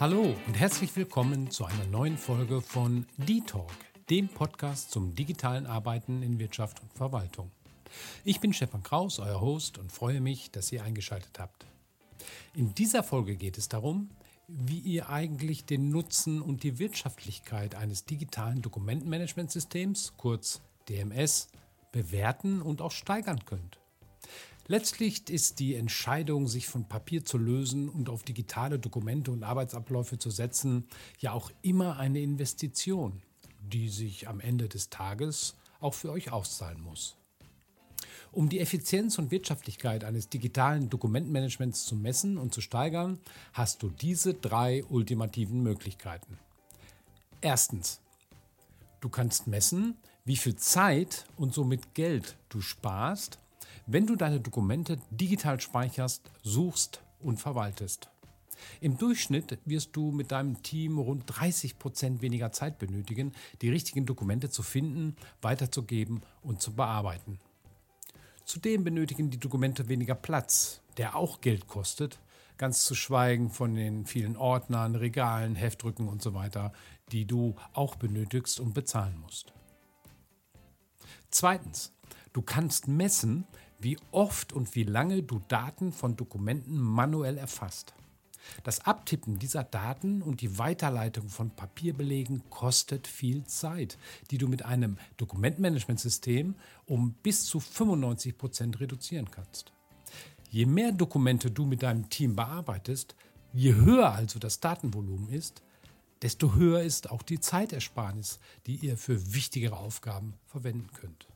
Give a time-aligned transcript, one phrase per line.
[0.00, 3.70] Hallo und herzlich willkommen zu einer neuen Folge von D-Talk,
[4.08, 7.50] dem Podcast zum digitalen Arbeiten in Wirtschaft und Verwaltung.
[8.24, 11.66] Ich bin Stefan Kraus, euer Host und freue mich, dass ihr eingeschaltet habt.
[12.54, 14.08] In dieser Folge geht es darum,
[14.48, 21.48] wie ihr eigentlich den Nutzen und die Wirtschaftlichkeit eines digitalen Dokumentenmanagementsystems, kurz DMS,
[21.92, 23.79] bewerten und auch steigern könnt.
[24.70, 30.16] Letztlich ist die Entscheidung, sich von Papier zu lösen und auf digitale Dokumente und Arbeitsabläufe
[30.16, 30.86] zu setzen,
[31.18, 33.20] ja auch immer eine Investition,
[33.60, 37.16] die sich am Ende des Tages auch für euch auszahlen muss.
[38.30, 43.18] Um die Effizienz und Wirtschaftlichkeit eines digitalen Dokumentenmanagements zu messen und zu steigern,
[43.52, 46.38] hast du diese drei ultimativen Möglichkeiten.
[47.40, 48.00] Erstens,
[49.00, 53.40] du kannst messen, wie viel Zeit und somit Geld du sparst,
[53.86, 58.10] wenn du deine Dokumente digital speicherst, suchst und verwaltest.
[58.80, 64.06] Im Durchschnitt wirst du mit deinem Team rund 30 Prozent weniger Zeit benötigen, die richtigen
[64.06, 67.38] Dokumente zu finden, weiterzugeben und zu bearbeiten.
[68.44, 72.18] Zudem benötigen die Dokumente weniger Platz, der auch Geld kostet,
[72.58, 76.34] ganz zu schweigen von den vielen Ordnern, Regalen, Heftrücken und so
[77.12, 79.52] die du auch benötigst und bezahlen musst.
[81.30, 81.92] Zweitens,
[82.32, 83.46] du kannst messen,
[83.80, 87.94] wie oft und wie lange du Daten von Dokumenten manuell erfasst.
[88.64, 93.98] Das Abtippen dieser Daten und die Weiterleitung von Papierbelegen kostet viel Zeit,
[94.30, 96.54] die du mit einem Dokumentmanagementsystem
[96.86, 99.72] um bis zu 95 Prozent reduzieren kannst.
[100.50, 103.14] Je mehr Dokumente du mit deinem Team bearbeitest,
[103.52, 105.62] je höher also das Datenvolumen ist,
[106.22, 111.28] desto höher ist auch die Zeitersparnis, die ihr für wichtigere Aufgaben verwenden könnt.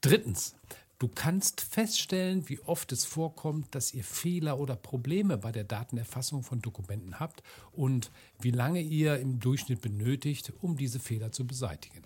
[0.00, 0.54] Drittens,
[0.98, 6.42] Du kannst feststellen, wie oft es vorkommt, dass ihr Fehler oder Probleme bei der Datenerfassung
[6.42, 12.02] von Dokumenten habt und wie lange ihr im Durchschnitt benötigt, um diese Fehler zu beseitigen.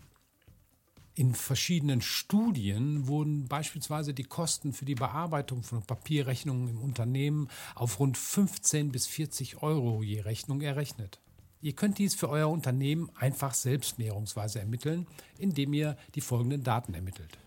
[1.14, 8.01] In verschiedenen Studien wurden beispielsweise die Kosten für die Bearbeitung von Papierrechnungen im Unternehmen auf
[8.01, 11.20] rund 15 bis 40 Euro je Rechnung errechnet.
[11.61, 15.07] Ihr könnt dies für euer Unternehmen einfach selbst näherungsweise ermitteln,
[15.39, 17.39] indem ihr die folgenden Daten ermittelt.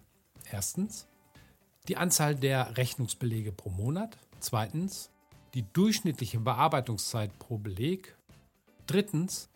[0.52, 1.08] Erstens
[1.88, 4.18] die Anzahl der Rechnungsbelege pro Monat.
[4.40, 5.10] Zweitens
[5.54, 8.16] die durchschnittliche Bearbeitungszeit pro Beleg.
[8.88, 9.50] Drittens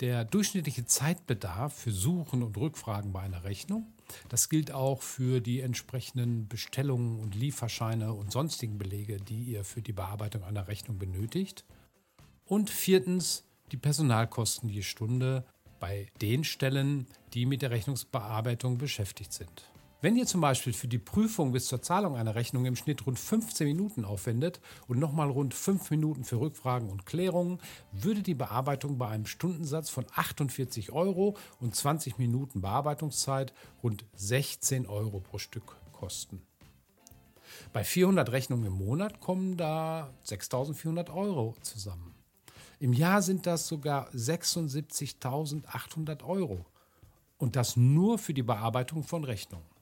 [0.00, 3.86] der durchschnittliche Zeitbedarf für Suchen und Rückfragen bei einer Rechnung.
[4.28, 9.82] Das gilt auch für die entsprechenden Bestellungen und Lieferscheine und sonstigen Belege, die ihr für
[9.82, 11.64] die Bearbeitung einer Rechnung benötigt.
[12.44, 15.46] Und viertens die Personalkosten je Stunde
[15.80, 19.73] bei den Stellen, die mit der Rechnungsbearbeitung beschäftigt sind.
[20.04, 23.18] Wenn ihr zum Beispiel für die Prüfung bis zur Zahlung einer Rechnung im Schnitt rund
[23.18, 27.58] 15 Minuten aufwendet und nochmal rund 5 Minuten für Rückfragen und Klärungen,
[27.90, 34.86] würde die Bearbeitung bei einem Stundensatz von 48 Euro und 20 Minuten Bearbeitungszeit rund 16
[34.86, 36.42] Euro pro Stück kosten.
[37.72, 42.14] Bei 400 Rechnungen im Monat kommen da 6.400 Euro zusammen.
[42.78, 46.66] Im Jahr sind das sogar 76.800 Euro.
[47.38, 49.73] Und das nur für die Bearbeitung von Rechnungen.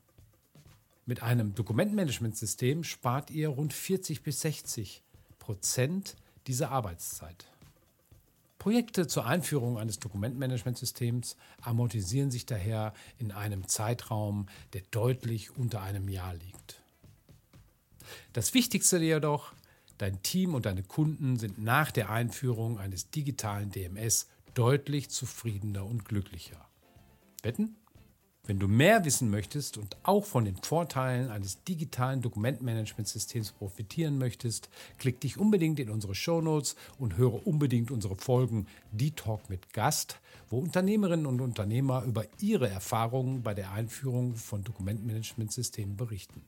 [1.05, 5.03] Mit einem Dokumentmanagementsystem spart ihr rund 40 bis 60
[5.41, 7.49] Prozent dieser Arbeitszeit.
[8.59, 16.09] Projekte zur Einführung eines Dokumentmanagementsystems amortisieren sich daher in einem Zeitraum, der deutlich unter einem
[16.09, 16.81] Jahr liegt.
[18.33, 19.53] Das Wichtigste jedoch,
[19.99, 26.05] dein Team und deine Kunden sind nach der Einführung eines digitalen DMS deutlich zufriedener und
[26.05, 26.65] glücklicher.
[27.43, 27.75] Wetten?
[28.45, 34.69] Wenn du mehr wissen möchtest und auch von den Vorteilen eines digitalen Dokumentmanagementsystems profitieren möchtest,
[34.99, 40.19] klick dich unbedingt in unsere Shownotes und höre unbedingt unsere Folgen Die Talk mit Gast,
[40.51, 46.43] wo Unternehmerinnen und Unternehmer über ihre Erfahrungen bei der Einführung von Dokumentmanagementsystemen berichten.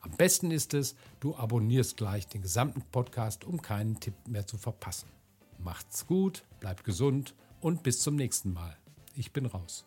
[0.00, 4.56] Am besten ist es, du abonnierst gleich den gesamten Podcast, um keinen Tipp mehr zu
[4.56, 5.10] verpassen.
[5.58, 8.74] Macht's gut, bleibt gesund und bis zum nächsten Mal.
[9.14, 9.84] Ich bin raus.